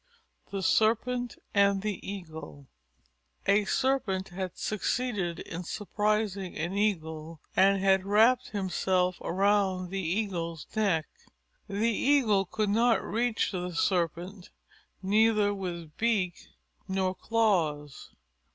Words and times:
_THE 0.51 0.63
SERPENT 0.63 1.37
AND 1.53 1.83
THE 1.83 1.99
EAGLE 2.01 2.65
A 3.45 3.65
Serpent 3.65 4.29
had 4.29 4.57
succeeded 4.57 5.37
in 5.41 5.63
surprising 5.63 6.57
an 6.57 6.73
Eagle 6.73 7.39
and 7.55 7.79
had 7.79 8.03
wrapped 8.03 8.47
himself 8.47 9.21
around 9.21 9.91
the 9.91 10.01
Eagle's 10.01 10.65
neck. 10.75 11.05
The 11.67 11.75
Eagle 11.91 12.45
could 12.45 12.71
not 12.71 13.03
reach 13.03 13.51
the 13.51 13.75
Serpent, 13.75 14.49
neither 15.03 15.53
with 15.53 15.95
beak 15.97 16.47
nor 16.87 17.13
claws. 17.13 18.09